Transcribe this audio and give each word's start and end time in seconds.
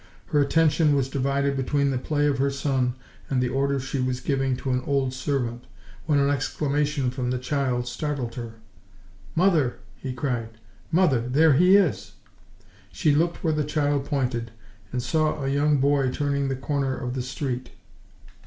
Her 0.29 0.41
attention 0.41 0.95
was 0.95 1.09
divided 1.11 1.55
between 1.55 1.91
the 1.91 1.99
play 1.99 2.25
of 2.25 2.39
her 2.39 2.49
son 2.49 2.95
and 3.29 3.39
the 3.39 3.49
orders 3.49 3.83
she 3.83 3.99
was 3.99 4.19
giving 4.19 4.57
to 4.57 4.71
an 4.71 4.81
old 4.87 5.13
servant, 5.13 5.65
when 6.07 6.17
an 6.17 6.31
exclamation 6.31 7.11
from 7.11 7.29
the 7.29 7.37
child 7.37 7.87
startled 7.87 8.33
her. 8.33 8.53
"Mother!" 9.35 9.75
he 9.95 10.11
cried, 10.11 10.49
"mother, 10.91 11.21
there 11.21 11.53
he 11.53 11.75
is!" 11.75 12.13
She 12.91 13.13
looked 13.13 13.43
where 13.43 13.53
the 13.53 13.63
child 13.63 14.05
pointed, 14.05 14.49
and 14.91 15.03
saw 15.03 15.43
a 15.43 15.47
young 15.49 15.77
boy 15.77 16.09
turning 16.09 16.47
the 16.47 16.55
corner 16.55 16.97
of 16.97 17.13
the 17.13 17.21
street. 17.21 17.69